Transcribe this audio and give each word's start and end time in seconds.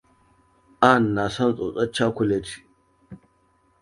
Ann 0.91 1.03
na 1.15 1.25
son 1.35 1.51
tsotsar 1.55 1.89
cakuleti. 1.95 2.55